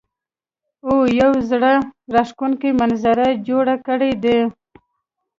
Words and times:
او 0.87 0.95
يو 1.19 1.31
زړۀ 1.49 1.73
راښکونکے 2.13 2.69
منظر 2.79 3.17
يې 3.25 3.31
جوړ 3.47 3.65
کړے 3.85 4.11
دے 4.23 4.37
ـ 4.45 4.49